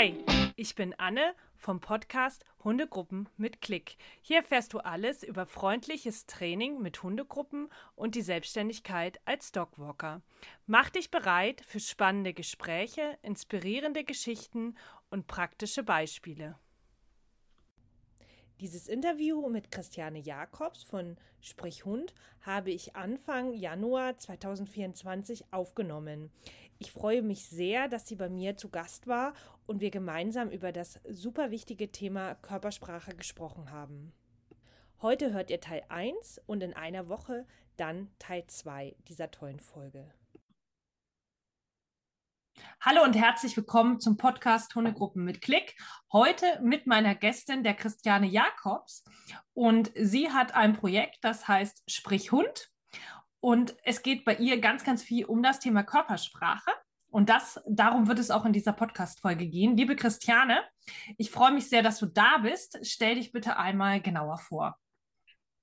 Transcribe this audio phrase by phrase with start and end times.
[0.00, 0.14] Hi,
[0.56, 3.98] ich bin Anne vom Podcast Hundegruppen mit Klick.
[4.22, 10.22] Hier erfährst du alles über freundliches Training mit Hundegruppen und die Selbstständigkeit als Dogwalker.
[10.66, 14.74] Mach dich bereit für spannende Gespräche, inspirierende Geschichten
[15.10, 16.58] und praktische Beispiele.
[18.58, 26.30] Dieses Interview mit Christiane Jakobs von Sprich Hund habe ich Anfang Januar 2024 aufgenommen.
[26.82, 29.34] Ich freue mich sehr, dass sie bei mir zu Gast war
[29.66, 34.14] und wir gemeinsam über das super wichtige Thema Körpersprache gesprochen haben.
[35.02, 40.10] Heute hört ihr Teil 1 und in einer Woche dann Teil 2 dieser tollen Folge.
[42.80, 45.76] Hallo und herzlich willkommen zum Podcast Hundegruppen mit Klick.
[46.10, 49.04] Heute mit meiner Gästin, der Christiane Jakobs.
[49.52, 52.69] Und sie hat ein Projekt, das heißt Sprich Hund.
[53.40, 56.70] Und es geht bei ihr ganz, ganz viel um das Thema Körpersprache.
[57.08, 59.76] Und das, darum wird es auch in dieser Podcast-Folge gehen.
[59.76, 60.62] Liebe Christiane,
[61.16, 62.78] ich freue mich sehr, dass du da bist.
[62.82, 64.78] Stell dich bitte einmal genauer vor.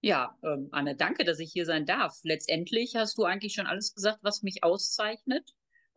[0.02, 2.20] Ja, ähm, Anne, danke, dass ich hier sein darf.
[2.24, 5.54] Letztendlich hast du eigentlich schon alles gesagt, was mich auszeichnet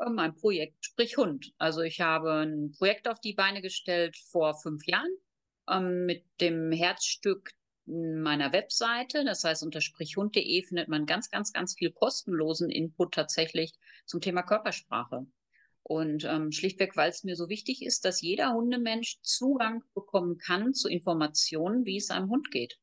[0.08, 1.52] mein Projekt Sprich Hund.
[1.58, 5.14] Also ich habe ein Projekt auf die Beine gestellt vor fünf Jahren
[5.68, 7.52] ähm, mit dem Herzstück
[7.90, 9.24] meiner Webseite.
[9.24, 13.72] Das heißt, unter sprichhund.de findet man ganz, ganz, ganz viel kostenlosen Input tatsächlich
[14.06, 15.26] zum Thema Körpersprache.
[15.82, 20.72] Und ähm, schlichtweg, weil es mir so wichtig ist, dass jeder Hundemensch Zugang bekommen kann
[20.74, 22.78] zu Informationen, wie es seinem Hund geht.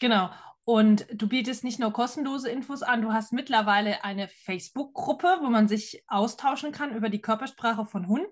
[0.00, 0.30] Genau.
[0.64, 5.66] Und du bietest nicht nur kostenlose Infos an, du hast mittlerweile eine Facebook-Gruppe, wo man
[5.66, 8.26] sich austauschen kann über die Körpersprache von Hunden.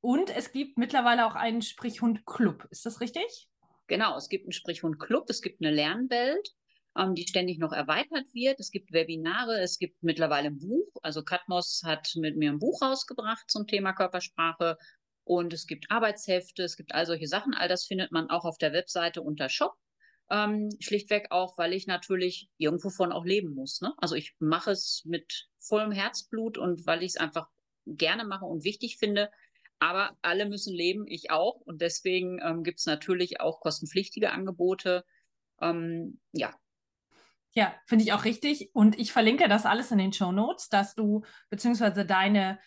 [0.00, 2.66] Und es gibt mittlerweile auch einen Sprichhund-Club.
[2.70, 3.47] Ist das richtig?
[3.88, 6.50] Genau, es gibt einen Sprichhund-Club, es gibt eine Lernwelt,
[6.96, 8.60] ähm, die ständig noch erweitert wird.
[8.60, 10.88] Es gibt Webinare, es gibt mittlerweile ein Buch.
[11.02, 14.76] Also Katmos hat mit mir ein Buch rausgebracht zum Thema Körpersprache.
[15.24, 17.54] Und es gibt Arbeitshefte, es gibt all solche Sachen.
[17.54, 19.74] All das findet man auch auf der Webseite unter Shop.
[20.30, 23.80] Ähm, schlichtweg auch, weil ich natürlich irgendwo von auch leben muss.
[23.80, 23.94] Ne?
[23.96, 27.48] Also ich mache es mit vollem Herzblut und weil ich es einfach
[27.86, 29.30] gerne mache und wichtig finde.
[29.78, 31.60] Aber alle müssen leben, ich auch.
[31.60, 35.04] Und deswegen ähm, gibt es natürlich auch kostenpflichtige Angebote.
[35.60, 36.54] Ähm, ja.
[37.52, 38.70] Ja, finde ich auch richtig.
[38.74, 42.58] Und ich verlinke das alles in den Show Notes, dass du beziehungsweise deine,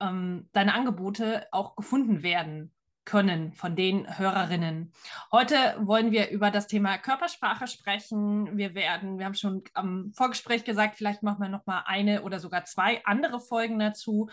[0.00, 2.72] ähm, deine Angebote auch gefunden werden
[3.08, 4.92] können von den Hörerinnen.
[5.32, 8.58] Heute wollen wir über das Thema Körpersprache sprechen.
[8.58, 12.38] Wir werden, wir haben schon am Vorgespräch gesagt, vielleicht machen wir noch mal eine oder
[12.38, 14.28] sogar zwei andere Folgen dazu.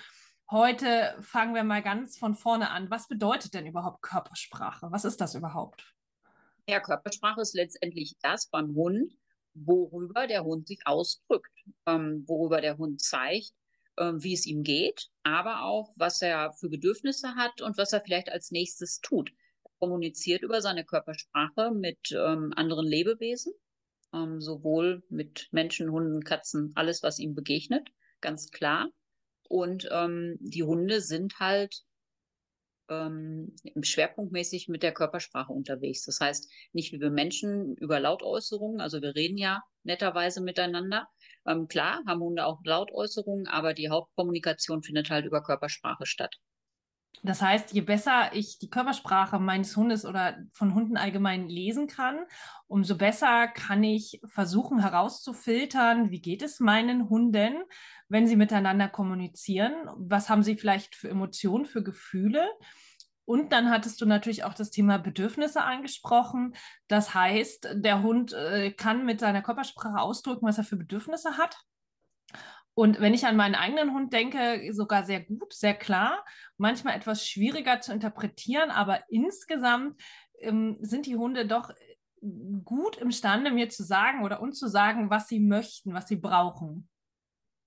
[0.51, 2.91] Heute fangen wir mal ganz von vorne an.
[2.91, 4.91] Was bedeutet denn überhaupt Körpersprache?
[4.91, 5.95] Was ist das überhaupt?
[6.67, 9.11] Ja, Körpersprache ist letztendlich das beim Hund,
[9.55, 11.51] worüber der Hund sich ausdrückt,
[11.87, 13.53] ähm, worüber der Hund zeigt,
[13.97, 18.01] ähm, wie es ihm geht, aber auch, was er für Bedürfnisse hat und was er
[18.01, 19.31] vielleicht als nächstes tut.
[19.63, 23.53] Er kommuniziert über seine Körpersprache mit ähm, anderen Lebewesen,
[24.13, 27.89] ähm, sowohl mit Menschen, Hunden, Katzen, alles, was ihm begegnet,
[28.21, 28.89] ganz klar.
[29.49, 31.83] Und ähm, die Hunde sind halt
[32.89, 36.03] ähm, schwerpunktmäßig mit der Körpersprache unterwegs.
[36.03, 41.07] Das heißt, nicht wie wir Menschen über Lautäußerungen, also wir reden ja netterweise miteinander,
[41.47, 46.35] ähm, klar, haben Hunde auch Lautäußerungen, aber die Hauptkommunikation findet halt über Körpersprache statt.
[47.23, 52.19] Das heißt, je besser ich die Körpersprache meines Hundes oder von Hunden allgemein lesen kann,
[52.67, 57.55] umso besser kann ich versuchen herauszufiltern, wie geht es meinen Hunden,
[58.09, 62.47] wenn sie miteinander kommunizieren, was haben sie vielleicht für Emotionen, für Gefühle
[63.25, 66.55] und dann hattest du natürlich auch das Thema Bedürfnisse angesprochen.
[66.87, 71.57] Das heißt, der Hund äh, kann mit seiner Körpersprache ausdrücken, was er für Bedürfnisse hat.
[72.75, 76.25] Und wenn ich an meinen eigenen Hund denke, sogar sehr gut, sehr klar,
[76.57, 79.99] manchmal etwas schwieriger zu interpretieren, aber insgesamt
[80.41, 81.71] ähm, sind die Hunde doch
[82.63, 86.89] gut imstande, mir zu sagen oder uns zu sagen, was sie möchten, was sie brauchen.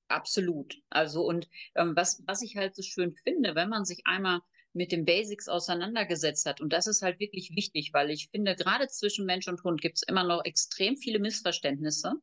[0.09, 0.77] Absolut.
[0.91, 4.41] Also und ähm, was, was ich halt so schön finde, wenn man sich einmal
[4.79, 6.61] mit den Basics auseinandergesetzt hat.
[6.61, 9.97] Und das ist halt wirklich wichtig, weil ich finde, gerade zwischen Mensch und Hund gibt
[9.97, 12.15] es immer noch extrem viele Missverständnisse.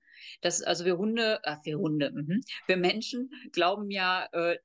[0.42, 2.40] Das, also wir Hunde, ach, wir Hunde, mh.
[2.66, 4.58] wir Menschen glauben ja, äh,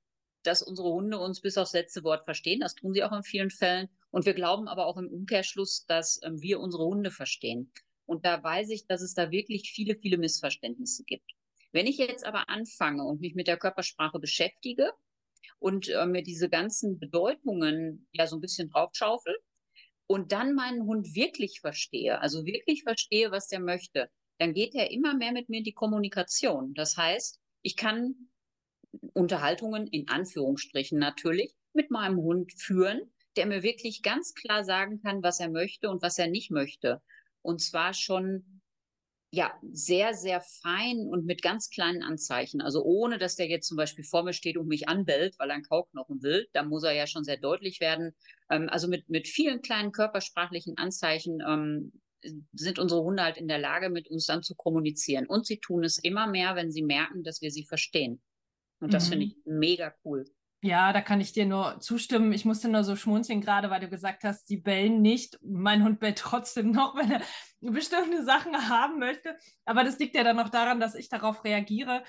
[0.45, 2.61] dass unsere Hunde uns bis aufs letzte Wort verstehen.
[2.61, 3.89] Das tun sie auch in vielen Fällen.
[4.13, 7.73] Und wir glauben aber auch im Umkehrschluss, dass ähm, wir unsere Hunde verstehen.
[8.07, 11.31] Und da weiß ich, dass es da wirklich viele, viele Missverständnisse gibt.
[11.73, 14.93] Wenn ich jetzt aber anfange und mich mit der Körpersprache beschäftige,
[15.61, 19.37] und äh, mir diese ganzen Bedeutungen ja so ein bisschen draufschaufel
[20.09, 24.91] und dann meinen Hund wirklich verstehe, also wirklich verstehe, was der möchte, dann geht er
[24.91, 26.75] immer mehr mit mir in die Kommunikation.
[26.75, 28.15] Das heißt, ich kann
[29.13, 35.23] Unterhaltungen in Anführungsstrichen natürlich mit meinem Hund führen, der mir wirklich ganz klar sagen kann,
[35.23, 37.01] was er möchte und was er nicht möchte.
[37.43, 38.60] Und zwar schon
[39.33, 42.61] ja, sehr, sehr fein und mit ganz kleinen Anzeichen.
[42.61, 45.55] Also ohne, dass der jetzt zum Beispiel vor mir steht und mich anbellt, weil er
[45.55, 46.49] einen Kauknochen will.
[46.53, 48.13] Da muss er ja schon sehr deutlich werden.
[48.51, 51.93] Ähm, also mit, mit vielen kleinen körpersprachlichen Anzeichen ähm,
[52.53, 55.27] sind unsere Hunde halt in der Lage, mit uns dann zu kommunizieren.
[55.27, 58.21] Und sie tun es immer mehr, wenn sie merken, dass wir sie verstehen.
[58.81, 59.11] Und das mhm.
[59.11, 60.25] finde ich mega cool.
[60.63, 62.33] Ja, da kann ich dir nur zustimmen.
[62.33, 65.39] Ich musste nur so schmunzeln, gerade weil du gesagt hast, die bellen nicht.
[65.43, 67.23] Mein Hund bellt trotzdem noch, wenn er
[67.61, 69.37] bestimmte Sachen haben möchte.
[69.65, 72.05] Aber das liegt ja dann noch daran, dass ich darauf reagiere.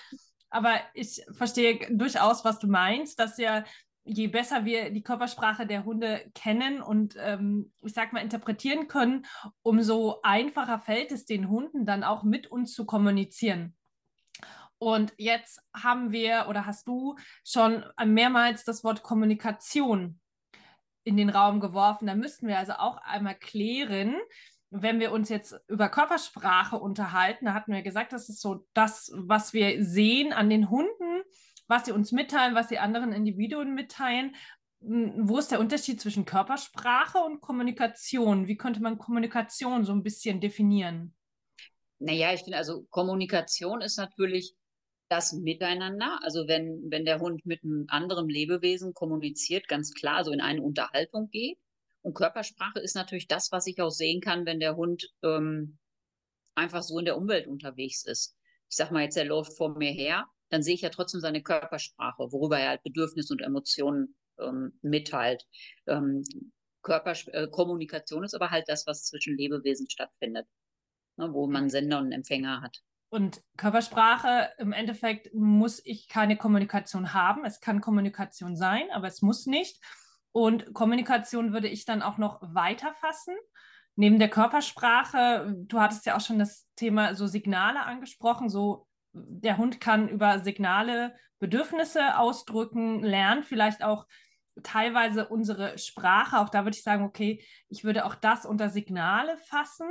[0.49, 3.63] Aber ich verstehe durchaus, was du meinst, dass ja
[4.03, 9.25] je besser wir die Körpersprache der Hunde kennen und ähm, ich sag mal interpretieren können,
[9.61, 13.75] umso einfacher fällt es den Hunden dann auch mit uns zu kommunizieren.
[14.83, 20.19] Und jetzt haben wir oder hast du schon mehrmals das Wort Kommunikation
[21.03, 22.07] in den Raum geworfen.
[22.07, 24.15] Da müssten wir also auch einmal klären,
[24.71, 29.11] wenn wir uns jetzt über Körpersprache unterhalten, da hatten wir gesagt, das ist so das,
[29.13, 31.21] was wir sehen an den Hunden,
[31.67, 34.35] was sie uns mitteilen, was sie anderen Individuen mitteilen.
[34.81, 38.47] Hm, wo ist der Unterschied zwischen Körpersprache und Kommunikation?
[38.47, 41.13] Wie könnte man Kommunikation so ein bisschen definieren?
[41.99, 44.55] Naja, ich finde, also Kommunikation ist natürlich
[45.11, 46.19] das Miteinander.
[46.23, 50.61] Also wenn, wenn der Hund mit einem anderen Lebewesen kommuniziert, ganz klar, also in eine
[50.61, 51.57] Unterhaltung geht.
[52.01, 55.77] Und Körpersprache ist natürlich das, was ich auch sehen kann, wenn der Hund ähm,
[56.55, 58.37] einfach so in der Umwelt unterwegs ist.
[58.69, 61.43] Ich sag mal jetzt, er läuft vor mir her, dann sehe ich ja trotzdem seine
[61.43, 65.45] Körpersprache, worüber er halt Bedürfnisse und Emotionen ähm, mitteilt.
[65.87, 66.23] Ähm,
[66.81, 70.47] Körpers äh, Kommunikation ist aber halt das, was zwischen Lebewesen stattfindet,
[71.17, 72.81] ne, wo man Sender und Empfänger hat.
[73.11, 77.43] Und Körpersprache, im Endeffekt muss ich keine Kommunikation haben.
[77.43, 79.83] Es kann Kommunikation sein, aber es muss nicht.
[80.31, 83.35] Und Kommunikation würde ich dann auch noch weiter fassen.
[83.97, 89.57] Neben der Körpersprache, du hattest ja auch schon das Thema so Signale angesprochen, so der
[89.57, 94.07] Hund kann über Signale Bedürfnisse ausdrücken, lernt vielleicht auch
[94.63, 96.39] teilweise unsere Sprache.
[96.39, 99.89] Auch da würde ich sagen, okay, ich würde auch das unter Signale fassen.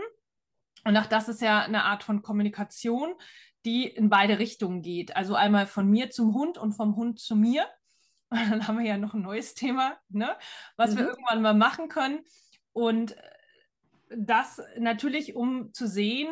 [0.85, 3.15] Und auch das ist ja eine Art von Kommunikation,
[3.65, 5.17] die in beide Richtungen geht.
[5.17, 7.67] Also einmal von mir zum Hund und vom Hund zu mir.
[8.31, 10.37] Und dann haben wir ja noch ein neues Thema, ne?
[10.77, 10.99] was mhm.
[10.99, 12.21] wir irgendwann mal machen können.
[12.73, 13.17] Und
[14.09, 16.29] das natürlich, um zu sehen,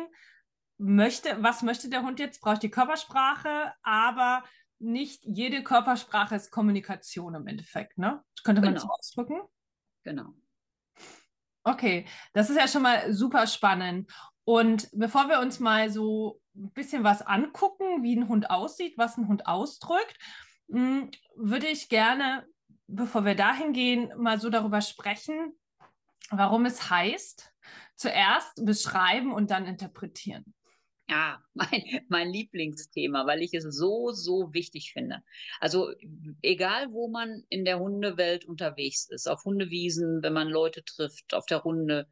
[0.77, 2.39] möchte, was möchte der Hund jetzt?
[2.39, 4.43] Braucht die Körpersprache, aber
[4.79, 7.97] nicht jede Körpersprache ist Kommunikation im Endeffekt.
[7.97, 8.23] Ne?
[8.35, 8.85] Das könnte man genau.
[8.85, 9.41] so ausdrücken.
[10.03, 10.33] Genau.
[11.63, 14.09] Okay, das ist ja schon mal super spannend.
[14.49, 19.15] Und bevor wir uns mal so ein bisschen was angucken, wie ein Hund aussieht, was
[19.15, 20.17] ein Hund ausdrückt,
[20.71, 22.47] hm, würde ich gerne,
[22.87, 25.53] bevor wir dahin gehen, mal so darüber sprechen,
[26.31, 27.53] warum es heißt,
[27.95, 30.55] zuerst beschreiben und dann interpretieren.
[31.07, 35.21] Ja, mein, mein Lieblingsthema, weil ich es so, so wichtig finde.
[35.59, 35.93] Also
[36.41, 41.45] egal, wo man in der Hundewelt unterwegs ist, auf Hundewiesen, wenn man Leute trifft, auf
[41.45, 42.07] der Runde,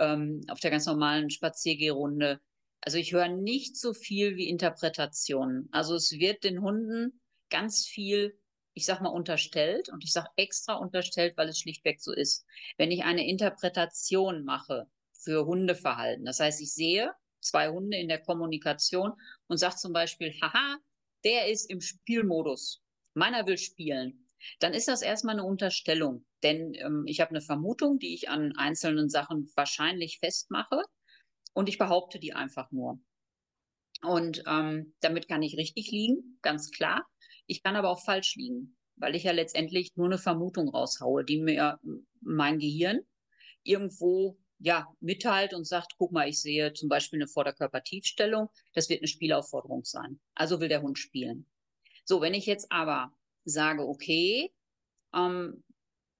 [0.00, 2.40] ähm, auf der ganz normalen Spaziergehrunde.
[2.80, 5.68] Also ich höre nicht so viel wie Interpretationen.
[5.70, 7.20] Also es wird den Hunden
[7.50, 8.38] ganz viel,
[8.74, 12.46] ich sag mal, unterstellt und ich sage extra unterstellt, weil es schlichtweg so ist.
[12.78, 18.22] Wenn ich eine Interpretation mache für Hundeverhalten, das heißt, ich sehe zwei Hunde in der
[18.22, 19.12] Kommunikation
[19.46, 20.78] und sage zum Beispiel, haha,
[21.24, 22.82] der ist im Spielmodus.
[23.14, 24.26] Meiner will spielen
[24.58, 26.24] dann ist das erstmal eine Unterstellung.
[26.42, 30.82] Denn ähm, ich habe eine Vermutung, die ich an einzelnen Sachen wahrscheinlich festmache
[31.52, 33.00] und ich behaupte die einfach nur.
[34.02, 37.06] Und ähm, damit kann ich richtig liegen, ganz klar.
[37.46, 41.40] Ich kann aber auch falsch liegen, weil ich ja letztendlich nur eine Vermutung raushaue, die
[41.40, 41.78] mir
[42.20, 43.00] mein Gehirn
[43.62, 49.00] irgendwo ja mitteilt und sagt, guck mal, ich sehe zum Beispiel eine Vorderkörpertiefstellung, das wird
[49.00, 50.20] eine Spielaufforderung sein.
[50.34, 51.46] Also will der Hund spielen.
[52.04, 53.12] So, wenn ich jetzt aber
[53.44, 54.52] sage, okay,
[55.14, 55.64] ähm,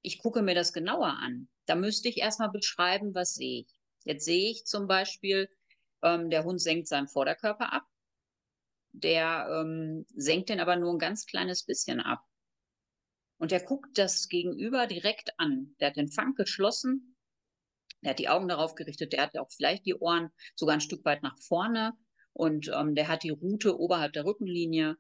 [0.02, 1.48] ich gucke mir das genauer an.
[1.66, 3.80] Da müsste ich erstmal beschreiben, was sehe ich.
[4.04, 5.48] Jetzt sehe ich zum Beispiel,
[6.02, 7.86] ähm, der Hund senkt seinen Vorderkörper ab.
[8.92, 12.20] Der ähm, senkt den aber nur ein ganz kleines bisschen ab.
[13.38, 15.74] Und er guckt das Gegenüber direkt an.
[15.80, 17.16] Der hat den Fang geschlossen.
[18.02, 19.12] Der hat die Augen darauf gerichtet.
[19.12, 21.92] Der hat auch vielleicht die Ohren sogar ein Stück weit nach vorne.
[22.32, 24.96] Und ähm, der hat die Rute oberhalb der Rückenlinie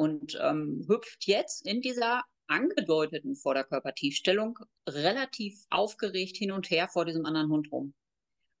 [0.00, 7.26] und ähm, hüpft jetzt in dieser angedeuteten Vorderkörpertiefstellung relativ aufgeregt hin und her vor diesem
[7.26, 7.92] anderen Hund rum.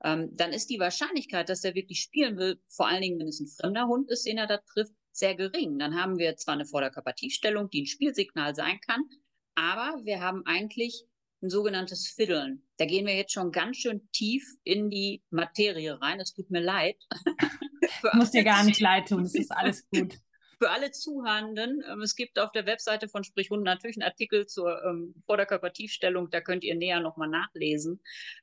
[0.04, 3.40] Ähm, dann ist die Wahrscheinlichkeit, dass der wirklich spielen will, vor allen Dingen, wenn es
[3.40, 5.78] ein fremder Hund ist, den er da trifft, sehr gering.
[5.78, 9.02] Dann haben wir zwar eine Vorderkörpertiefstellung, die ein Spielsignal sein kann,
[9.54, 11.06] aber wir haben eigentlich
[11.42, 12.66] ein sogenanntes Fiddeln.
[12.76, 16.20] Da gehen wir jetzt schon ganz schön tief in die Materie rein.
[16.20, 16.96] Es tut mir leid.
[18.12, 20.18] Muss dir gar nicht leid tun, es ist alles gut.
[20.60, 24.84] Für alle Zuhörenden, ähm, es gibt auf der Webseite von Sprichhund natürlich einen Artikel zur
[24.84, 28.02] ähm, Vorderkörpertiefstellung, da könnt ihr näher nochmal nachlesen.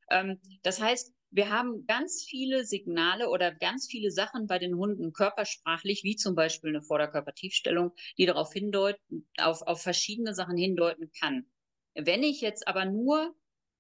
[0.09, 5.13] Ähm, das heißt, wir haben ganz viele Signale oder ganz viele Sachen bei den Hunden
[5.13, 11.45] körpersprachlich, wie zum Beispiel eine Vorderkörpertiefstellung, die darauf hindeuten, auf, auf verschiedene Sachen hindeuten kann.
[11.93, 13.35] Wenn ich jetzt aber nur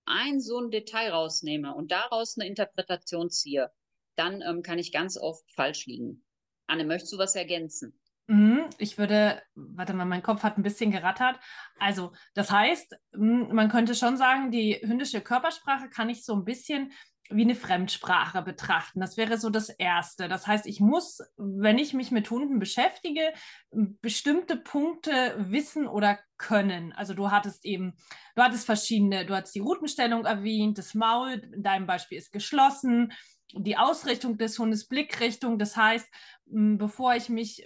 [0.05, 3.71] ein so ein Detail rausnehme und daraus eine Interpretation ziehe,
[4.15, 6.23] dann ähm, kann ich ganz oft falsch liegen.
[6.67, 7.99] Anne, möchtest du was ergänzen?
[8.27, 11.39] Mhm, ich würde, warte mal, mein Kopf hat ein bisschen gerattert.
[11.79, 16.91] Also, das heißt, man könnte schon sagen, die hündische Körpersprache kann ich so ein bisschen
[17.29, 18.99] wie eine Fremdsprache betrachten.
[18.99, 20.27] Das wäre so das Erste.
[20.27, 23.33] Das heißt, ich muss, wenn ich mich mit Hunden beschäftige,
[23.71, 26.93] bestimmte Punkte wissen oder können.
[26.93, 27.95] Also du hattest eben,
[28.35, 33.11] du hattest verschiedene, du hast die Routenstellung erwähnt, das Maul, in deinem Beispiel ist geschlossen,
[33.53, 35.57] die Ausrichtung des Hundes, Blickrichtung.
[35.57, 36.07] Das heißt,
[36.45, 37.65] bevor ich mich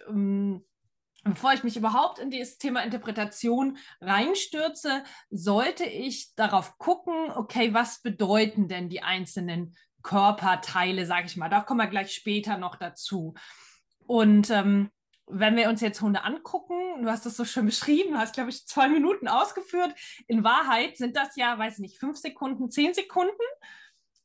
[1.23, 8.01] bevor ich mich überhaupt in das Thema Interpretation reinstürze, sollte ich darauf gucken, okay, was
[8.01, 11.49] bedeuten denn die einzelnen Körperteile, sage ich mal.
[11.49, 13.35] Da kommen wir gleich später noch dazu.
[14.07, 14.89] Und ähm,
[15.27, 18.49] wenn wir uns jetzt Hunde angucken, du hast das so schön beschrieben, du hast, glaube
[18.49, 19.93] ich, zwei Minuten ausgeführt.
[20.27, 23.31] In Wahrheit sind das ja, weiß nicht, fünf Sekunden, zehn Sekunden.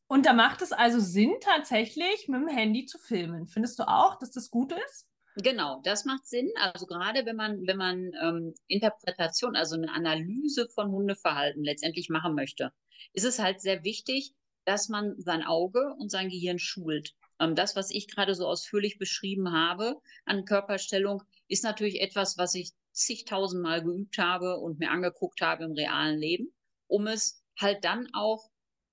[0.09, 3.47] Und da macht es also Sinn, tatsächlich mit dem Handy zu filmen.
[3.47, 5.07] Findest du auch, dass das gut ist?
[5.37, 6.51] Genau, das macht Sinn.
[6.57, 12.35] Also gerade wenn man, wenn man ähm, Interpretation, also eine Analyse von Hundeverhalten letztendlich machen
[12.35, 12.73] möchte,
[13.13, 14.33] ist es halt sehr wichtig,
[14.65, 17.15] dass man sein Auge und sein Gehirn schult.
[17.39, 22.55] Ähm, das, was ich gerade so ausführlich beschrieben habe an Körperstellung, ist natürlich etwas, was
[22.55, 26.55] ich zigtausendmal geübt habe und mir angeguckt habe im realen Leben,
[26.87, 28.49] um es halt dann auch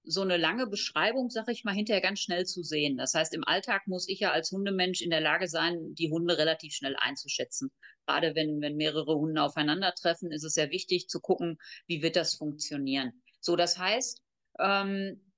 [0.06, 2.98] so eine lange Beschreibung, sag ich mal, hinterher ganz schnell zu sehen.
[2.98, 6.38] Das heißt, im Alltag muss ich ja als Hundemensch in der Lage sein, die Hunde
[6.38, 7.72] relativ schnell einzuschätzen.
[8.06, 11.58] Gerade wenn, wenn mehrere Hunde aufeinandertreffen, ist es sehr wichtig zu gucken,
[11.88, 13.24] wie wird das funktionieren.
[13.40, 14.22] So, das heißt,
[14.60, 15.34] ähm,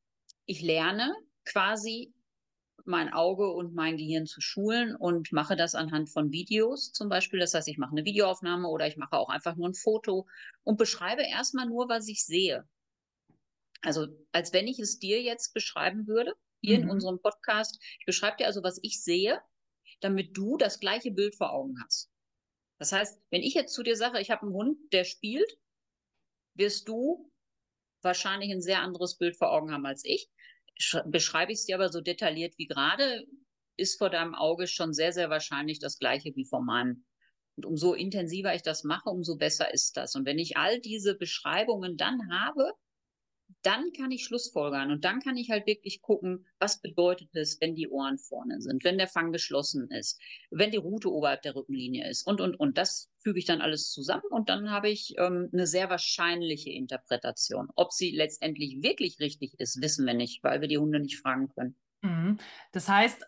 [0.46, 2.14] ich lerne quasi
[2.86, 7.40] mein Auge und mein Gehirn zu schulen und mache das anhand von Videos zum Beispiel.
[7.40, 10.28] Das heißt, ich mache eine Videoaufnahme oder ich mache auch einfach nur ein Foto
[10.64, 12.68] und beschreibe erstmal nur, was ich sehe.
[13.86, 16.34] Also als wenn ich es dir jetzt beschreiben würde,
[16.66, 16.84] hier mhm.
[16.84, 17.82] in unserem Podcast.
[18.00, 19.40] Ich beschreibe dir also, was ich sehe,
[20.02, 22.10] damit du das gleiche Bild vor Augen hast.
[22.80, 25.50] Das heißt, wenn ich jetzt zu dir sage, ich habe einen Hund, der spielt,
[26.56, 27.32] wirst du
[28.02, 30.30] wahrscheinlich ein sehr anderes Bild vor Augen haben als ich.
[31.06, 33.26] Beschreibe ich es dir aber so detailliert wie gerade,
[33.78, 37.06] ist vor deinem Auge schon sehr, sehr wahrscheinlich das gleiche wie vor meinem.
[37.56, 40.16] Und umso intensiver ich das mache, umso besser ist das.
[40.16, 42.74] Und wenn ich all diese Beschreibungen dann habe,
[43.66, 47.76] dann kann ich Schlussfolgern und dann kann ich halt wirklich gucken, was bedeutet es, wenn
[47.76, 50.22] die Ohren vorne sind, wenn der Fang geschlossen ist,
[50.52, 52.78] wenn die Rute oberhalb der Rückenlinie ist und, und, und.
[52.78, 57.70] Das füge ich dann alles zusammen und dann habe ich ähm, eine sehr wahrscheinliche Interpretation.
[57.76, 61.50] Ob sie letztendlich wirklich richtig ist, wissen wir nicht, weil wir die Hunde nicht fragen
[61.50, 61.76] können.
[62.02, 62.38] Mhm.
[62.72, 63.26] Das heißt,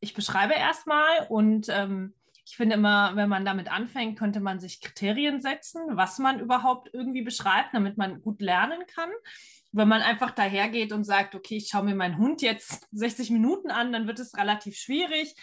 [0.00, 4.80] ich beschreibe erstmal und ähm, ich finde immer, wenn man damit anfängt, könnte man sich
[4.80, 9.10] Kriterien setzen, was man überhaupt irgendwie beschreibt, damit man gut lernen kann
[9.72, 13.70] wenn man einfach dahergeht und sagt, okay, ich schaue mir meinen Hund jetzt 60 Minuten
[13.70, 15.34] an, dann wird es relativ schwierig.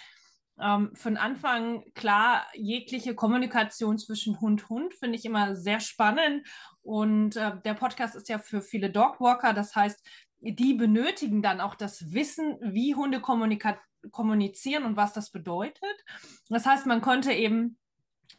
[0.60, 5.80] Ähm, für den Anfang, klar, jegliche Kommunikation zwischen Hund und Hund finde ich immer sehr
[5.80, 6.48] spannend.
[6.82, 10.00] Und äh, der Podcast ist ja für viele Dogwalker, das heißt,
[10.40, 16.04] die benötigen dann auch das Wissen, wie Hunde kommunizieren und was das bedeutet.
[16.50, 17.78] Das heißt, man konnte eben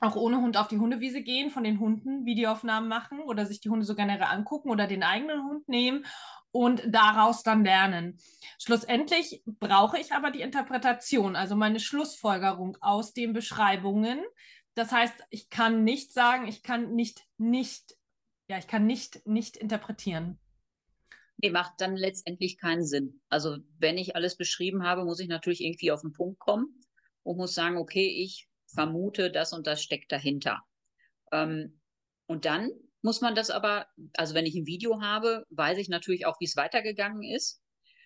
[0.01, 3.71] auch ohne Hund auf die Hundewiese gehen, von den Hunden Videoaufnahmen machen oder sich die
[3.71, 6.05] Hunde so generell angucken oder den eigenen Hund nehmen
[6.51, 8.19] und daraus dann lernen.
[8.59, 14.21] Schlussendlich brauche ich aber die Interpretation, also meine Schlussfolgerung aus den Beschreibungen.
[14.75, 17.97] Das heißt, ich kann nicht sagen, ich kann nicht nicht,
[18.49, 20.39] ja, ich kann nicht nicht interpretieren.
[21.39, 23.21] Nee, macht dann letztendlich keinen Sinn.
[23.29, 26.81] Also wenn ich alles beschrieben habe, muss ich natürlich irgendwie auf den Punkt kommen
[27.23, 30.63] und muss sagen, okay, ich vermute, das und das steckt dahinter.
[31.33, 31.81] Ähm,
[32.27, 32.71] und dann
[33.03, 36.47] muss man das aber, also wenn ich ein Video habe, weiß ich natürlich auch, wie
[36.47, 37.63] es weitergegangen ist.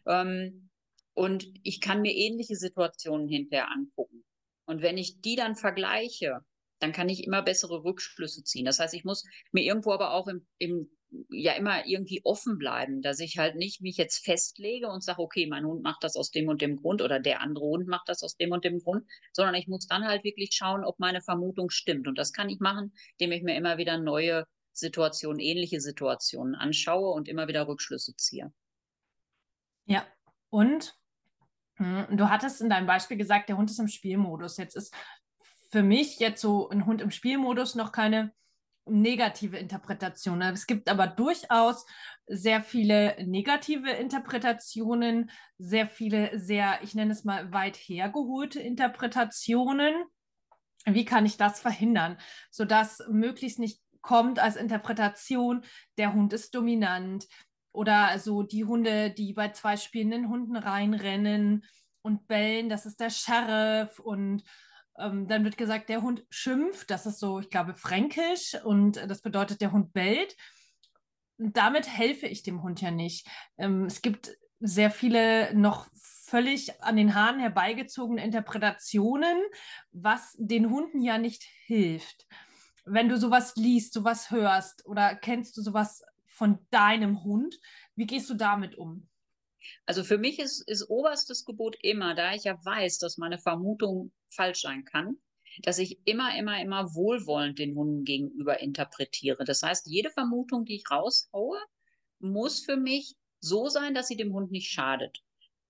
[0.07, 0.71] Ähm,
[1.15, 4.25] und ich kann mir ähnliche Situationen hinterher angucken.
[4.67, 6.41] Und wenn ich die dann vergleiche,
[6.79, 8.65] dann kann ich immer bessere Rückschlüsse ziehen.
[8.65, 10.91] Das heißt, ich muss mir irgendwo aber auch im, im
[11.29, 15.47] ja immer irgendwie offen bleiben, dass ich halt nicht mich jetzt festlege und sage, okay,
[15.47, 18.23] mein Hund macht das aus dem und dem Grund oder der andere Hund macht das
[18.23, 21.71] aus dem und dem Grund, sondern ich muss dann halt wirklich schauen, ob meine Vermutung
[21.71, 22.07] stimmt.
[22.07, 27.13] Und das kann ich machen, indem ich mir immer wieder neue Situationen, ähnliche Situationen anschaue
[27.13, 28.53] und immer wieder Rückschlüsse ziehe.
[29.87, 30.07] Ja,
[30.49, 30.95] und
[31.77, 34.59] hm, du hattest in deinem Beispiel gesagt, der Hund ist im Spielmodus.
[34.59, 34.95] Jetzt ist
[35.71, 38.33] für mich jetzt so ein Hund im Spielmodus noch keine
[38.87, 40.43] negative Interpretation.
[40.43, 41.87] Es gibt aber durchaus
[42.27, 49.95] sehr viele negative Interpretationen, sehr viele sehr, ich nenne es mal, weit hergeholte Interpretationen.
[50.87, 52.17] Wie kann ich das verhindern,
[52.51, 55.63] sodass möglichst nicht kommt als Interpretation,
[55.99, 57.27] der Hund ist dominant
[57.73, 61.65] oder so die Hunde, die bei zwei spielenden Hunden reinrennen
[62.03, 64.43] und bellen, das ist der Sheriff und
[64.99, 69.23] ähm, dann wird gesagt, der Hund schimpft, das ist so, ich glaube, fränkisch und das
[69.23, 70.37] bedeutet, der Hund bellt.
[71.39, 73.27] Und damit helfe ich dem Hund ja nicht.
[73.59, 75.87] Ähm, es gibt sehr viele noch
[76.31, 79.37] völlig an den Haaren herbeigezogene Interpretationen,
[79.91, 82.27] was den Hunden ja nicht hilft.
[82.85, 87.59] Wenn du sowas liest, sowas hörst oder kennst du sowas von deinem Hund,
[87.97, 89.10] wie gehst du damit um?
[89.87, 94.13] Also für mich ist, ist oberstes Gebot immer, da ich ja weiß, dass meine Vermutung
[94.29, 95.17] falsch sein kann,
[95.63, 99.45] dass ich immer, immer, immer wohlwollend den Hunden gegenüber interpretiere.
[99.45, 101.59] Das heißt, jede Vermutung, die ich raushaue,
[102.21, 105.23] muss für mich so sein, dass sie dem Hund nicht schadet.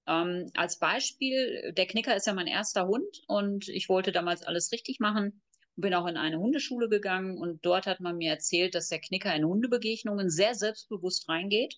[0.07, 4.73] Ähm, als Beispiel, der Knicker ist ja mein erster Hund und ich wollte damals alles
[4.73, 5.43] richtig machen.
[5.77, 9.35] Bin auch in eine Hundeschule gegangen und dort hat man mir erzählt, dass der Knicker
[9.35, 11.77] in Hundebegegnungen sehr selbstbewusst reingeht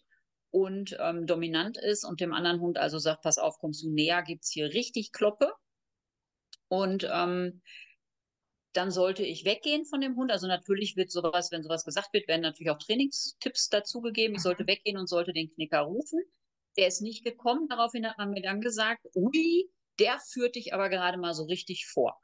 [0.52, 4.22] und ähm, dominant ist und dem anderen Hund also sagt, pass auf, kommst du näher,
[4.22, 5.52] gibt es hier richtig Kloppe.
[6.68, 7.62] Und ähm,
[8.74, 10.30] dann sollte ich weggehen von dem Hund.
[10.30, 14.36] Also natürlich wird sowas, wenn sowas gesagt wird, werden natürlich auch Trainingstipps dazugegeben.
[14.36, 14.68] Ich sollte mhm.
[14.68, 16.20] weggehen und sollte den Knicker rufen.
[16.76, 17.66] Der ist nicht gekommen.
[17.68, 21.86] Daraufhin hat man mir dann gesagt, ui, der führt dich aber gerade mal so richtig
[21.86, 22.18] vor.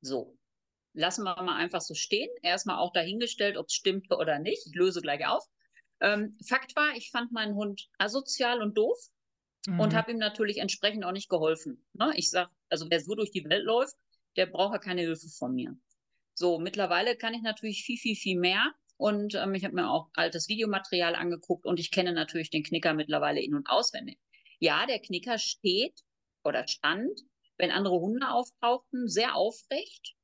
[0.00, 0.36] So.
[0.94, 2.30] Lassen wir mal einfach so stehen.
[2.42, 4.66] Erstmal auch dahingestellt, ob es stimmt oder nicht.
[4.66, 5.44] Ich löse gleich auf.
[6.00, 8.98] Ähm, Fakt war, ich fand meinen Hund asozial und doof
[9.66, 9.80] mhm.
[9.80, 11.84] und habe ihm natürlich entsprechend auch nicht geholfen.
[11.92, 12.12] Ne?
[12.16, 13.96] Ich sage, also wer so durch die Welt läuft,
[14.36, 15.76] der braucht ja keine Hilfe von mir.
[16.34, 18.72] So, mittlerweile kann ich natürlich viel, viel, viel mehr.
[18.96, 22.94] Und ähm, ich habe mir auch altes Videomaterial angeguckt und ich kenne natürlich den Knicker
[22.94, 24.18] mittlerweile in- und auswendig.
[24.60, 26.00] Ja, der Knicker steht
[26.44, 27.20] oder stand,
[27.58, 30.14] wenn andere Hunde auftauchten, sehr aufrecht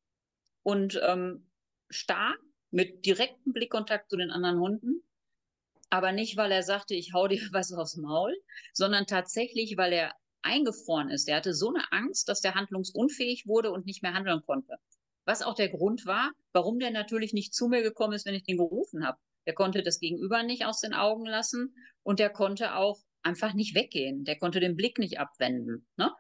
[0.63, 1.51] und ähm,
[1.89, 2.35] starr
[2.71, 5.05] mit direktem Blickkontakt zu den anderen Hunden
[5.91, 8.35] aber nicht, weil er sagte, ich hau dir was aufs Maul,
[8.73, 11.29] sondern tatsächlich, weil er eingefroren ist.
[11.29, 14.77] Er hatte so eine Angst, dass der handlungsunfähig wurde und nicht mehr handeln konnte.
[15.25, 18.45] Was auch der Grund war, warum der natürlich nicht zu mir gekommen ist, wenn ich
[18.45, 19.19] den gerufen habe.
[19.47, 23.75] Der konnte das Gegenüber nicht aus den Augen lassen und der konnte auch einfach nicht
[23.75, 24.25] weggehen.
[24.25, 25.87] Der konnte den Blick nicht abwenden.
[25.97, 26.11] Ne?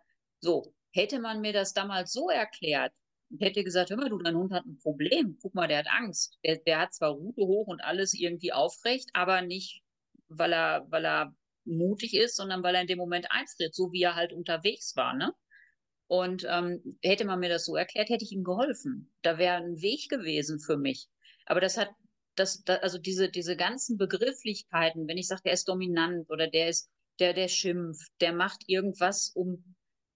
[0.40, 2.92] So, hätte man mir das damals so erklärt,
[3.40, 5.38] hätte gesagt, hör mal, du, dein Hund hat ein Problem.
[5.40, 6.38] Guck mal, der hat Angst.
[6.44, 9.82] Der, der hat zwar Rute hoch und alles irgendwie aufrecht, aber nicht,
[10.28, 14.02] weil er, weil er mutig ist, sondern weil er in dem Moment einfriert, so wie
[14.02, 15.32] er halt unterwegs war, ne?
[16.06, 19.12] Und ähm, hätte man mir das so erklärt, hätte ich ihm geholfen.
[19.22, 21.08] Da wäre ein Weg gewesen für mich.
[21.46, 21.88] Aber das hat,
[22.34, 26.68] das, das, also diese, diese ganzen Begrifflichkeiten, wenn ich sage, der ist dominant oder der
[26.68, 29.73] ist, der, der schimpft, der macht irgendwas, um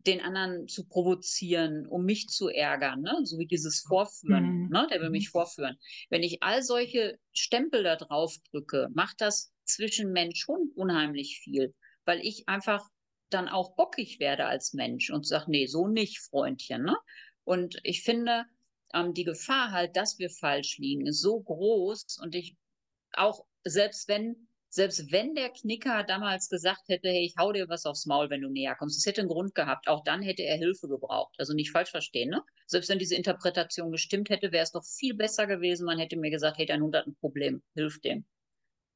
[0.08, 3.20] den anderen zu provozieren, um mich zu ärgern, ne?
[3.24, 4.68] so wie dieses Vorführen, mhm.
[4.70, 4.86] ne?
[4.90, 5.32] der will mich mhm.
[5.32, 5.78] vorführen.
[6.08, 11.74] Wenn ich all solche Stempel da drauf drücke, macht das zwischen Mensch und unheimlich viel,
[12.06, 12.88] weil ich einfach
[13.28, 16.84] dann auch bockig werde als Mensch und sage, nee, so nicht, Freundchen.
[16.84, 16.96] Ne?
[17.44, 18.46] Und ich finde,
[18.94, 22.56] ähm, die Gefahr halt, dass wir falsch liegen, ist so groß und ich
[23.12, 27.86] auch, selbst wenn selbst wenn der Knicker damals gesagt hätte, hey, ich hau dir was
[27.86, 29.88] aufs Maul, wenn du näher kommst, es hätte einen Grund gehabt.
[29.88, 31.34] Auch dann hätte er Hilfe gebraucht.
[31.38, 32.42] Also nicht falsch verstehen, ne?
[32.66, 35.86] Selbst wenn diese Interpretation gestimmt hätte, wäre es doch viel besser gewesen.
[35.86, 38.26] Man hätte mir gesagt, hey, dein Hund hat ein Problem, hilf dem.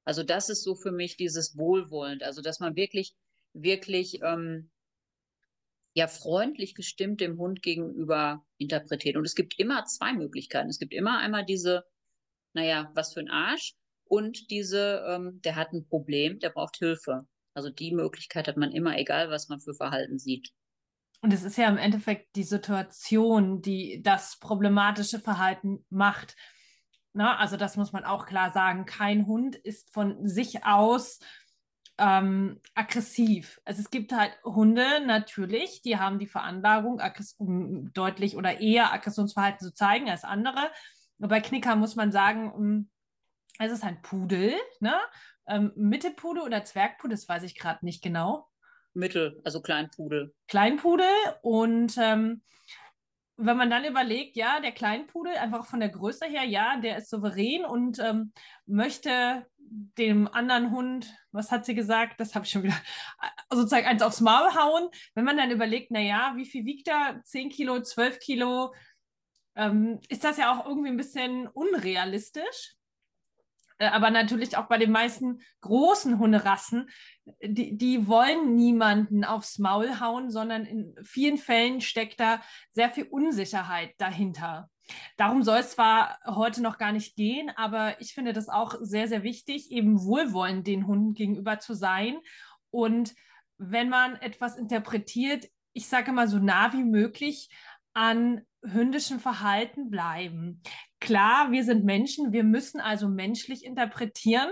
[0.05, 2.23] Also das ist so für mich dieses Wohlwollend.
[2.23, 3.15] Also dass man wirklich,
[3.55, 4.71] wirklich, ähm,
[5.95, 9.17] ja, freundlich gestimmt dem Hund gegenüber interpretiert.
[9.17, 10.69] Und es gibt immer zwei Möglichkeiten.
[10.69, 11.85] Es gibt immer einmal diese,
[12.55, 13.75] naja, was für ein Arsch
[14.13, 17.27] und diese, ähm, der hat ein Problem, der braucht Hilfe.
[17.55, 20.51] Also die Möglichkeit hat man immer, egal was man für Verhalten sieht.
[21.23, 26.37] Und es ist ja im Endeffekt die Situation, die das problematische Verhalten macht.
[27.15, 28.85] Na, also das muss man auch klar sagen.
[28.85, 31.19] Kein Hund ist von sich aus
[31.97, 33.63] ähm, aggressiv.
[33.65, 37.01] Also es gibt halt Hunde natürlich, die haben die Veranlagung,
[37.95, 40.71] deutlich oder eher Aggressionsverhalten zu zeigen als andere.
[41.17, 42.91] bei Knicker muss man sagen,
[43.59, 44.95] es ist ein Pudel, ne?
[45.47, 48.49] Ähm, Mittelpudel oder Zwergpudel, das weiß ich gerade nicht genau.
[48.95, 50.35] Mittel, also Kleinpudel.
[50.49, 51.07] Kleinpudel
[51.43, 52.43] und ähm,
[53.37, 57.11] wenn man dann überlegt, ja, der Kleinpudel, einfach von der Größe her, ja, der ist
[57.11, 58.33] souverän und ähm,
[58.67, 59.47] möchte
[59.99, 62.21] dem anderen Hund, was hat sie gesagt?
[62.21, 62.77] Das habe ich schon wieder,
[63.21, 64.89] äh, sozusagen eins aufs Maul hauen.
[65.15, 67.23] Wenn man dann überlegt, naja, wie viel wiegt er?
[67.25, 68.75] 10 Kilo, 12 Kilo?
[69.57, 72.75] Ähm, ist das ja auch irgendwie ein bisschen unrealistisch.
[73.83, 76.89] Äh, aber natürlich auch bei den meisten großen Hunderassen,
[77.43, 82.41] die, die wollen niemanden aufs Maul hauen, sondern in vielen Fällen steckt da
[82.71, 84.71] sehr viel Unsicherheit dahinter.
[85.17, 89.09] Darum soll es zwar heute noch gar nicht gehen, aber ich finde das auch sehr,
[89.09, 92.19] sehr wichtig, eben wohlwollend den Hunden gegenüber zu sein.
[92.71, 93.15] Und
[93.59, 97.49] wenn man etwas interpretiert, ich sage mal so nah wie möglich
[97.95, 100.63] an hündischem Verhalten bleiben.
[101.01, 104.51] Klar, wir sind Menschen, wir müssen also menschlich interpretieren.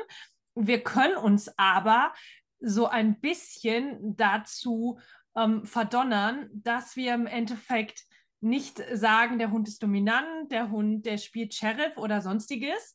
[0.54, 2.12] Wir können uns aber
[2.60, 4.98] so ein bisschen dazu
[5.36, 8.04] ähm, verdonnern, dass wir im Endeffekt
[8.40, 12.94] nicht sagen, der Hund ist dominant, der Hund, der spielt Sheriff oder sonstiges,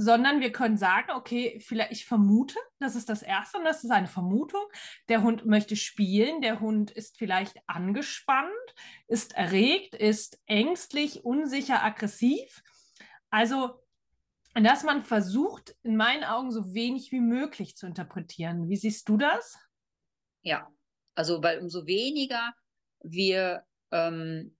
[0.00, 3.90] sondern wir können sagen, okay, vielleicht ich vermute, das ist das Erste und das ist
[3.90, 4.62] eine Vermutung.
[5.08, 8.52] Der Hund möchte spielen, der Hund ist vielleicht angespannt,
[9.08, 12.62] ist erregt, ist ängstlich, unsicher, aggressiv.
[13.30, 13.82] Also,
[14.54, 18.68] dass man versucht, in meinen Augen so wenig wie möglich zu interpretieren.
[18.68, 19.58] Wie siehst du das?
[20.42, 20.70] Ja,
[21.16, 22.54] also weil umso weniger
[23.02, 24.56] wir ähm,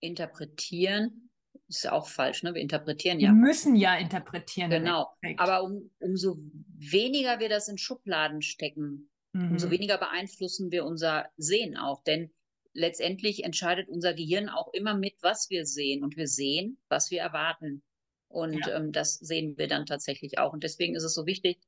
[0.00, 1.25] interpretieren,
[1.68, 2.54] ist ja auch falsch, ne?
[2.54, 3.28] Wir interpretieren ja.
[3.28, 4.70] Wir müssen ja interpretieren.
[4.70, 5.08] Genau.
[5.36, 6.38] Aber um, umso
[6.78, 9.52] weniger wir das in Schubladen stecken, mhm.
[9.52, 12.02] umso weniger beeinflussen wir unser Sehen auch.
[12.04, 12.30] Denn
[12.72, 16.04] letztendlich entscheidet unser Gehirn auch immer mit, was wir sehen.
[16.04, 17.82] Und wir sehen, was wir erwarten.
[18.28, 18.76] Und ja.
[18.76, 20.52] ähm, das sehen wir dann tatsächlich auch.
[20.52, 21.58] Und deswegen ist es so wichtig,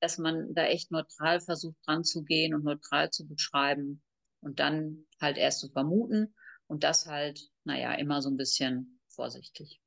[0.00, 4.02] dass man da echt neutral versucht, dran zu gehen und neutral zu beschreiben
[4.40, 6.34] und dann halt erst zu vermuten
[6.68, 9.80] und das halt, naja, immer so ein bisschen vorsichtig.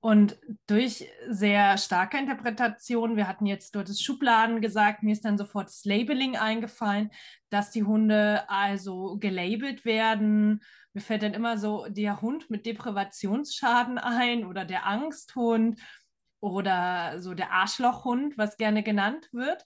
[0.00, 5.38] Und durch sehr starke Interpretation, wir hatten jetzt dort das Schubladen gesagt, mir ist dann
[5.38, 7.10] sofort das Labeling eingefallen,
[7.48, 10.62] dass die Hunde also gelabelt werden.
[10.92, 15.80] Mir fällt dann immer so der Hund mit Deprivationsschaden ein oder der Angsthund
[16.40, 19.64] oder so der Arschlochhund, was gerne genannt wird.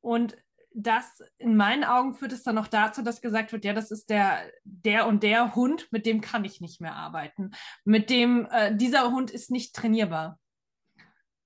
[0.00, 0.36] Und
[0.74, 4.10] das in meinen Augen führt es dann noch dazu, dass gesagt wird, ja, das ist
[4.10, 7.50] der, der und der Hund, mit dem kann ich nicht mehr arbeiten.
[7.84, 10.38] Mit dem, äh, dieser Hund ist nicht trainierbar.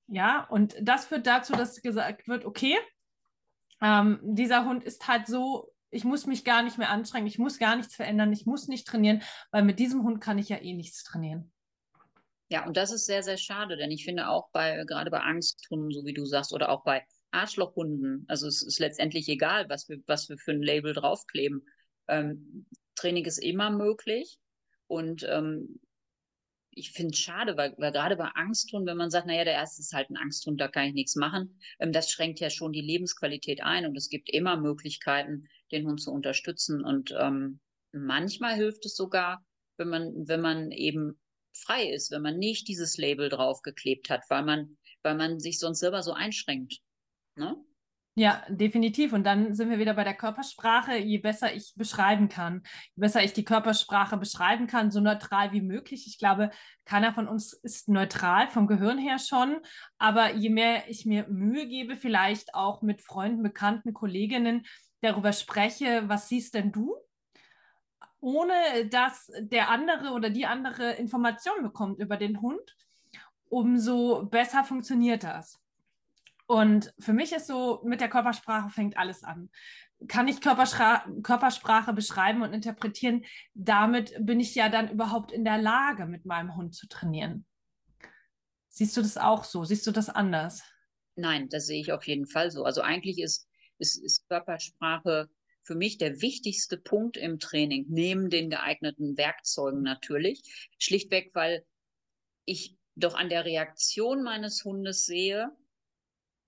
[0.08, 2.76] Ja, und das führt dazu, dass gesagt wird, okay,
[3.82, 7.58] ähm, dieser Hund ist halt so, ich muss mich gar nicht mehr anstrengen, ich muss
[7.58, 10.74] gar nichts verändern, ich muss nicht trainieren, weil mit diesem Hund kann ich ja eh
[10.74, 11.52] nichts trainieren.
[12.48, 15.90] Ja, und das ist sehr, sehr schade, denn ich finde auch bei, gerade bei Angsthunden,
[15.90, 17.04] so wie du sagst, oder auch bei
[17.36, 18.24] Arschlochhunden.
[18.28, 21.66] Also es ist letztendlich egal, was wir, was wir für ein Label draufkleben.
[22.08, 24.38] Ähm, Training ist immer möglich.
[24.88, 25.80] Und ähm,
[26.70, 29.80] ich finde es schade, weil, weil gerade bei Angsthunden, wenn man sagt, naja, der erste
[29.80, 32.82] ist halt ein Angsthund, da kann ich nichts machen, ähm, das schränkt ja schon die
[32.82, 36.84] Lebensqualität ein und es gibt immer Möglichkeiten, den Hund zu unterstützen.
[36.84, 37.60] Und ähm,
[37.92, 39.44] manchmal hilft es sogar,
[39.78, 41.18] wenn man, wenn man eben
[41.54, 45.80] frei ist, wenn man nicht dieses Label draufgeklebt hat, weil man, weil man sich sonst
[45.80, 46.80] selber so einschränkt.
[47.36, 47.56] Ne?
[48.18, 49.12] Ja, definitiv.
[49.12, 50.96] Und dann sind wir wieder bei der Körpersprache.
[50.96, 52.62] Je besser ich beschreiben kann,
[52.94, 56.06] je besser ich die Körpersprache beschreiben kann, so neutral wie möglich.
[56.06, 56.50] Ich glaube,
[56.86, 59.58] keiner von uns ist neutral vom Gehirn her schon.
[59.98, 64.64] Aber je mehr ich mir Mühe gebe, vielleicht auch mit Freunden, Bekannten, Kolleginnen
[65.02, 66.96] darüber spreche, was siehst denn du?
[68.20, 72.76] Ohne dass der andere oder die andere Informationen bekommt über den Hund,
[73.50, 75.60] umso besser funktioniert das.
[76.46, 79.50] Und für mich ist so, mit der Körpersprache fängt alles an.
[80.08, 83.24] Kann ich Körpersprache beschreiben und interpretieren?
[83.54, 87.46] Damit bin ich ja dann überhaupt in der Lage, mit meinem Hund zu trainieren.
[88.68, 89.64] Siehst du das auch so?
[89.64, 90.62] Siehst du das anders?
[91.14, 92.64] Nein, das sehe ich auf jeden Fall so.
[92.64, 95.30] Also eigentlich ist, ist, ist Körpersprache
[95.62, 100.68] für mich der wichtigste Punkt im Training, neben den geeigneten Werkzeugen natürlich.
[100.78, 101.64] Schlichtweg, weil
[102.44, 105.50] ich doch an der Reaktion meines Hundes sehe,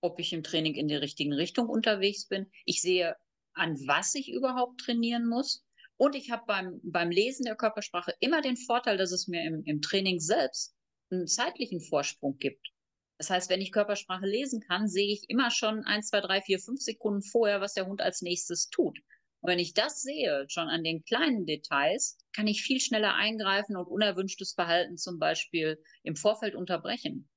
[0.01, 2.49] ob ich im Training in die richtigen Richtung unterwegs bin.
[2.65, 3.15] Ich sehe,
[3.53, 5.65] an was ich überhaupt trainieren muss.
[5.97, 9.63] Und ich habe beim, beim Lesen der Körpersprache immer den Vorteil, dass es mir im,
[9.65, 10.73] im Training selbst
[11.11, 12.69] einen zeitlichen Vorsprung gibt.
[13.17, 16.59] Das heißt, wenn ich Körpersprache lesen kann, sehe ich immer schon ein, zwei, drei, vier,
[16.59, 18.97] fünf Sekunden vorher, was der Hund als nächstes tut.
[19.41, 23.75] Und wenn ich das sehe, schon an den kleinen Details, kann ich viel schneller eingreifen
[23.75, 27.29] und unerwünschtes Verhalten zum Beispiel im Vorfeld unterbrechen.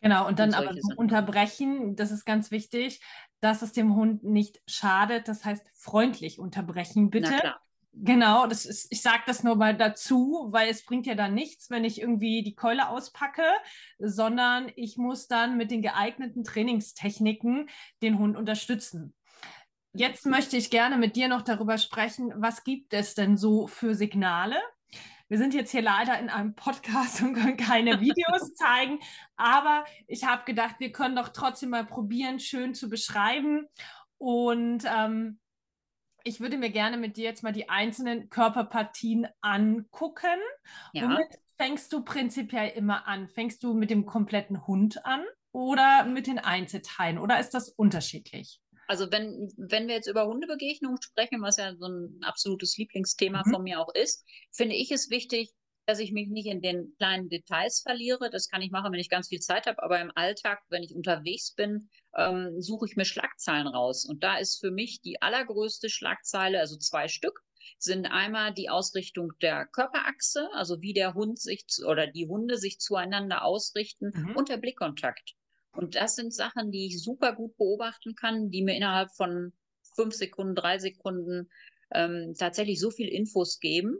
[0.00, 3.00] Genau, und dann und aber unterbrechen, das ist ganz wichtig,
[3.40, 5.28] dass es dem Hund nicht schadet.
[5.28, 7.54] Das heißt, freundlich unterbrechen, bitte.
[7.92, 11.70] Genau, das ist, ich sage das nur mal dazu, weil es bringt ja dann nichts,
[11.70, 13.42] wenn ich irgendwie die Keule auspacke,
[13.98, 17.68] sondern ich muss dann mit den geeigneten Trainingstechniken
[18.00, 19.14] den Hund unterstützen.
[19.92, 23.96] Jetzt möchte ich gerne mit dir noch darüber sprechen, was gibt es denn so für
[23.96, 24.56] Signale?
[25.30, 28.98] Wir sind jetzt hier leider in einem Podcast und können keine Videos zeigen,
[29.36, 33.66] aber ich habe gedacht, wir können doch trotzdem mal probieren, schön zu beschreiben.
[34.18, 35.38] Und ähm,
[36.24, 40.40] ich würde mir gerne mit dir jetzt mal die einzelnen Körperpartien angucken.
[40.92, 41.04] Ja.
[41.04, 43.28] Womit fängst du prinzipiell immer an?
[43.28, 48.60] Fängst du mit dem kompletten Hund an oder mit den Einzelteilen oder ist das unterschiedlich?
[48.90, 53.50] Also wenn, wenn wir jetzt über Hundebegegnungen sprechen, was ja so ein absolutes Lieblingsthema mhm.
[53.52, 55.52] von mir auch ist, finde ich es wichtig,
[55.86, 58.30] dass ich mich nicht in den kleinen Details verliere.
[58.30, 60.92] Das kann ich machen, wenn ich ganz viel Zeit habe, aber im Alltag, wenn ich
[60.92, 64.04] unterwegs bin, ähm, suche ich mir Schlagzeilen raus.
[64.04, 67.44] Und da ist für mich die allergrößte Schlagzeile, also zwei Stück,
[67.78, 72.80] sind einmal die Ausrichtung der Körperachse, also wie der Hund sich oder die Hunde sich
[72.80, 74.34] zueinander ausrichten mhm.
[74.34, 75.36] und der Blickkontakt.
[75.72, 79.52] Und das sind Sachen, die ich super gut beobachten kann, die mir innerhalb von
[79.94, 81.48] fünf Sekunden, drei Sekunden
[81.92, 83.96] ähm, tatsächlich so viel Infos geben,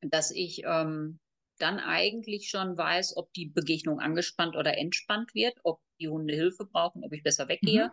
[0.00, 1.20] dass ich ähm,
[1.58, 6.66] dann eigentlich schon weiß, ob die Begegnung angespannt oder entspannt wird, ob die Hunde Hilfe
[6.66, 7.86] brauchen, ob ich besser weggehe.
[7.88, 7.92] Mhm.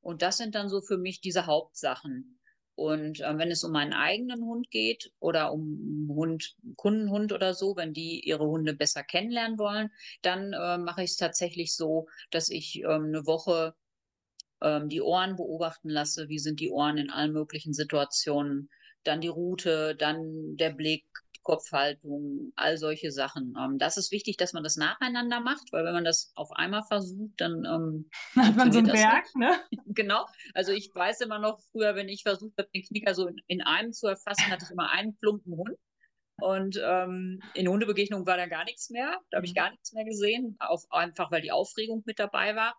[0.00, 2.40] Und das sind dann so für mich diese Hauptsachen.
[2.76, 7.76] Und äh, wenn es um meinen eigenen Hund geht oder um Hund, Kundenhund oder so,
[7.76, 9.90] wenn die ihre Hunde besser kennenlernen wollen,
[10.22, 13.74] dann äh, mache ich es tatsächlich so, dass ich ähm, eine Woche
[14.60, 16.28] ähm, die Ohren beobachten lasse.
[16.28, 18.70] Wie sind die Ohren in allen möglichen Situationen?
[19.04, 21.04] Dann die Route, dann der Blick,
[21.44, 23.54] Kopfhaltung, all solche Sachen.
[23.56, 26.82] Ähm, das ist wichtig, dass man das nacheinander macht, weil wenn man das auf einmal
[26.82, 29.36] versucht, dann ähm, hat man so einen Berg, nicht.
[29.36, 29.60] ne?
[29.86, 30.26] genau.
[30.54, 33.62] Also ich weiß immer noch früher, wenn ich versucht habe, den Knicker so in, in
[33.62, 35.78] einem zu erfassen, hatte ich immer einen plumpen Hund.
[36.40, 39.20] Und ähm, in Hundebegegnung war da gar nichts mehr.
[39.30, 39.58] Da habe ich mhm.
[39.58, 42.74] gar nichts mehr gesehen, auf, einfach weil die Aufregung mit dabei war.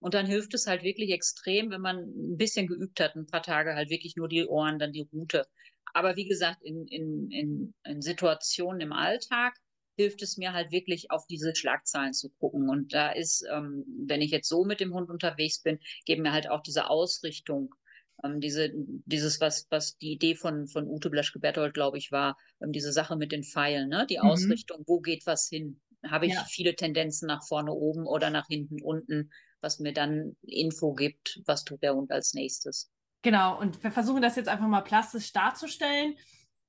[0.00, 3.42] Und dann hilft es halt wirklich extrem, wenn man ein bisschen geübt hat, ein paar
[3.42, 5.46] Tage halt wirklich nur die Ohren, dann die Route.
[5.94, 9.54] Aber wie gesagt, in, in, in, in Situationen im Alltag
[9.98, 12.68] hilft es mir halt wirklich auf diese Schlagzeilen zu gucken.
[12.70, 16.32] Und da ist, ähm, wenn ich jetzt so mit dem Hund unterwegs bin, geben mir
[16.32, 17.74] halt auch diese Ausrichtung,
[18.22, 22.70] ähm, diese, dieses, was, was die Idee von, von Ute Blaschke-Berthold, glaube ich, war, ähm,
[22.70, 24.06] diese Sache mit den Pfeilen, ne?
[24.08, 24.28] die mhm.
[24.28, 25.80] Ausrichtung, wo geht was hin?
[26.06, 26.44] Habe ich ja.
[26.48, 31.64] viele Tendenzen nach vorne oben oder nach hinten unten, was mir dann Info gibt, was
[31.64, 32.88] tut der Hund als nächstes.
[33.22, 36.14] Genau, und wir versuchen das jetzt einfach mal plastisch darzustellen.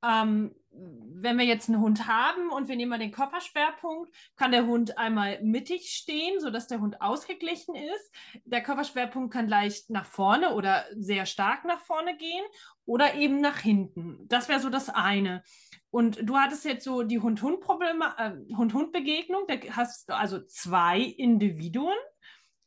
[0.04, 4.66] Ähm, wenn wir jetzt einen Hund haben und wir nehmen mal den Körperschwerpunkt, kann der
[4.66, 8.14] Hund einmal mittig stehen, sodass der Hund ausgeglichen ist.
[8.46, 12.46] Der Körperschwerpunkt kann leicht nach vorne oder sehr stark nach vorne gehen
[12.86, 14.28] oder eben nach hinten.
[14.28, 15.44] Das wäre so das eine.
[15.92, 21.98] Und du hattest jetzt so die Hund-Hund-Probleme, äh, Hund-Hund-Begegnung, da hast du also zwei Individuen,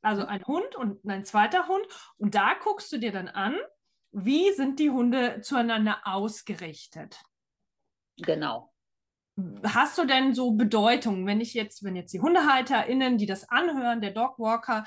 [0.03, 1.87] also ein Hund und ein zweiter Hund.
[2.19, 3.57] Und da guckst du dir dann an,
[4.13, 7.21] wie sind die Hunde zueinander ausgerichtet?
[8.19, 8.73] Genau.
[9.65, 14.01] Hast du denn so Bedeutung, wenn ich jetzt, wenn jetzt die HundehalterInnen, die das anhören,
[14.01, 14.85] der Dogwalker,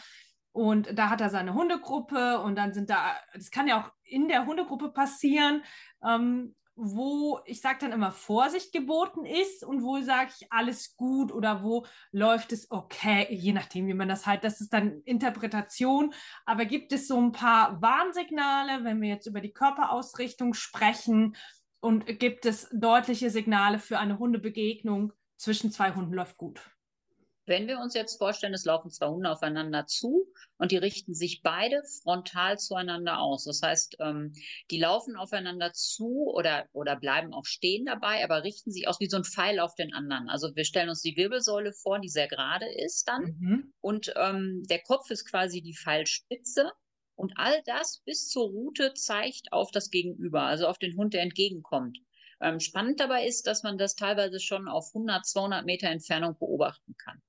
[0.51, 4.29] und da hat er seine Hundegruppe und dann sind da, das kann ja auch in
[4.29, 5.63] der Hundegruppe passieren,
[6.01, 11.31] ähm, wo ich sage dann immer Vorsicht geboten ist und wo sage ich alles gut
[11.31, 16.13] oder wo läuft es okay, je nachdem, wie man das halt, das ist dann Interpretation.
[16.45, 21.35] Aber gibt es so ein paar Warnsignale, wenn wir jetzt über die Körperausrichtung sprechen
[21.79, 26.74] und gibt es deutliche Signale für eine Hundebegegnung zwischen zwei Hunden läuft gut?
[27.47, 30.27] Wenn wir uns jetzt vorstellen, es laufen zwei Hunde aufeinander zu
[30.58, 33.43] und die richten sich beide frontal zueinander aus.
[33.43, 34.34] Das heißt, ähm,
[34.71, 39.10] die laufen aufeinander zu oder, oder bleiben auch stehen dabei, aber richten sich aus wie
[39.10, 40.27] so ein Pfeil auf den anderen.
[40.27, 43.38] Also wir stellen uns die Wirbelsäule vor, die sehr gerade ist dann.
[43.39, 43.73] Mhm.
[43.79, 46.71] Und ähm, der Kopf ist quasi die Pfeilspitze.
[47.13, 51.21] Und all das bis zur Route zeigt auf das Gegenüber, also auf den Hund, der
[51.21, 51.97] entgegenkommt.
[52.41, 56.95] Ähm, spannend dabei ist, dass man das teilweise schon auf 100, 200 Meter Entfernung beobachten
[56.97, 57.21] kann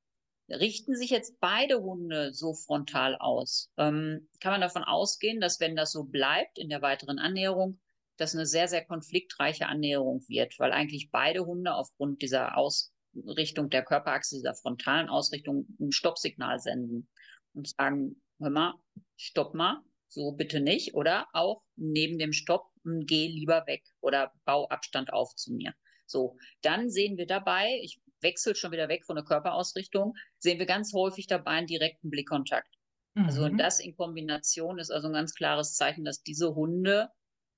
[0.48, 3.70] richten sich jetzt beide Hunde so frontal aus?
[3.76, 7.80] Ähm, kann man davon ausgehen, dass wenn das so bleibt in der weiteren Annäherung,
[8.16, 13.85] das eine sehr, sehr konfliktreiche Annäherung wird, weil eigentlich beide Hunde aufgrund dieser Ausrichtung der
[13.85, 17.09] Körperachse, dieser frontalen Ausrichtung ein Stoppsignal senden
[17.52, 18.74] und sagen, hör mal,
[19.16, 24.68] stopp mal, so bitte nicht oder auch neben dem Stopp, geh lieber weg oder bau
[24.68, 25.74] Abstand auf zu mir.
[26.06, 30.66] So, dann sehen wir dabei, ich wechselt schon wieder weg von der Körperausrichtung, sehen wir
[30.66, 32.76] ganz häufig dabei einen direkten Blickkontakt.
[33.14, 33.46] Also mhm.
[33.46, 37.09] Also das in Kombination ist also ein ganz klares Zeichen, dass diese Hunde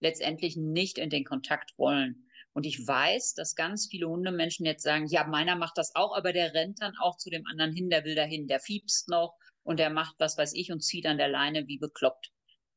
[0.00, 2.28] letztendlich nicht in den Kontakt wollen.
[2.52, 6.32] Und ich weiß, dass ganz viele Hundemenschen jetzt sagen, ja, meiner macht das auch, aber
[6.32, 9.78] der rennt dann auch zu dem anderen hin, der will dahin, der fiebst noch und
[9.78, 12.30] der macht was weiß ich und zieht an der Leine wie bekloppt.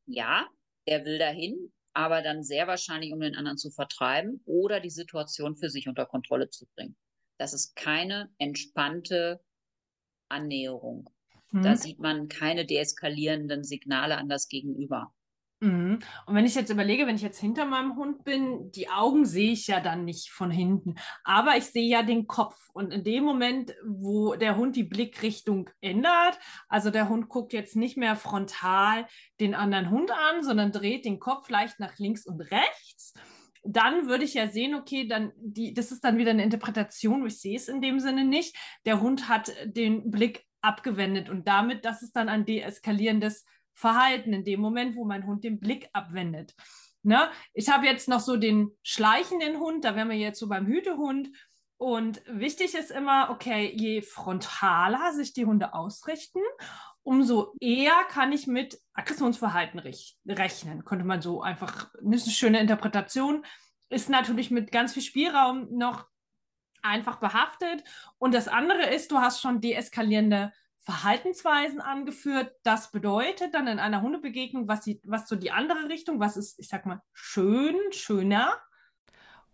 [0.05, 0.47] Ja,
[0.87, 5.55] der will dahin, aber dann sehr wahrscheinlich, um den anderen zu vertreiben oder die Situation
[5.55, 6.95] für sich unter Kontrolle zu bringen.
[7.41, 9.41] Das ist keine entspannte
[10.29, 11.09] Annäherung.
[11.49, 11.63] Hm.
[11.63, 15.11] Da sieht man keine deeskalierenden Signale an das Gegenüber.
[15.59, 15.97] Mhm.
[16.27, 19.53] Und wenn ich jetzt überlege, wenn ich jetzt hinter meinem Hund bin, die Augen sehe
[19.53, 22.69] ich ja dann nicht von hinten, aber ich sehe ja den Kopf.
[22.73, 26.37] Und in dem Moment, wo der Hund die Blickrichtung ändert,
[26.69, 29.07] also der Hund guckt jetzt nicht mehr frontal
[29.39, 33.13] den anderen Hund an, sondern dreht den Kopf leicht nach links und rechts,
[33.63, 37.39] dann würde ich ja sehen, okay, dann die, das ist dann wieder eine Interpretation, ich
[37.39, 38.55] sehe es in dem Sinne nicht.
[38.85, 44.43] Der Hund hat den Blick abgewendet und damit, das ist dann ein deeskalierendes Verhalten in
[44.43, 46.55] dem Moment, wo mein Hund den Blick abwendet.
[47.03, 47.29] Ne?
[47.53, 51.29] Ich habe jetzt noch so den schleichenden Hund, da wären wir jetzt so beim Hütehund.
[51.77, 56.41] Und wichtig ist immer, okay, je frontaler sich die Hunde ausrichten,
[57.03, 59.79] umso eher kann ich mit Aggressionsverhalten
[60.27, 60.85] rechnen.
[60.85, 63.45] Könnte man so einfach, das ist eine schöne Interpretation,
[63.89, 66.07] ist natürlich mit ganz viel Spielraum noch
[66.81, 67.83] einfach behaftet.
[68.17, 70.51] Und das andere ist, du hast schon deeskalierende
[70.83, 72.55] Verhaltensweisen angeführt.
[72.63, 76.59] Das bedeutet dann in einer Hundebegegnung, was, die, was so die andere Richtung, was ist,
[76.59, 78.57] ich sag mal, schön, schöner.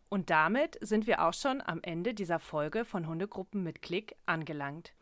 [0.09, 4.93] Und damit sind wir auch schon am Ende dieser Folge von Hundegruppen mit Klick angelangt.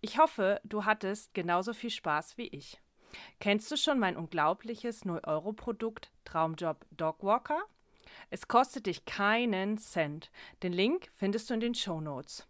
[0.00, 2.80] Ich hoffe, du hattest genauso viel Spaß wie ich.
[3.40, 7.62] Kennst du schon mein unglaubliches 0-Euro-Produkt Traumjob Dogwalker?
[8.30, 10.30] Es kostet dich keinen Cent.
[10.62, 12.46] Den Link findest du in den Show Notes.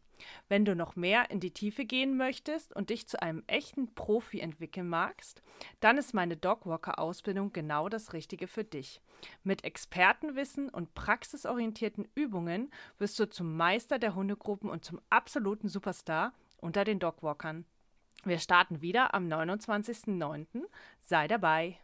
[0.48, 4.40] Wenn du noch mehr in die Tiefe gehen möchtest und dich zu einem echten Profi
[4.40, 5.42] entwickeln magst,
[5.80, 9.00] dann ist meine Dogwalker-Ausbildung genau das Richtige für dich.
[9.44, 16.32] Mit Expertenwissen und praxisorientierten Übungen wirst du zum Meister der Hundegruppen und zum absoluten Superstar
[16.58, 17.64] unter den Dogwalkern.
[18.24, 20.64] Wir starten wieder am 29.09.
[20.98, 21.78] Sei dabei!